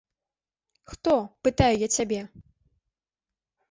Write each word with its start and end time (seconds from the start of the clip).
Хто, 0.93 1.13
пытаю 1.45 1.71
я 1.77 1.89
цябе? 2.01 2.21